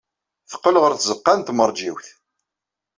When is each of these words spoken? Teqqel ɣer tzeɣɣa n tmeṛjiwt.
Teqqel 0.49 0.75
ɣer 0.79 0.93
tzeɣɣa 0.95 1.33
n 1.37 1.41
tmeṛjiwt. 1.41 2.07